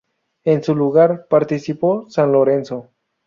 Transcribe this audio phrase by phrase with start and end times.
[0.45, 2.89] En su lugar, participó San Lorenzo.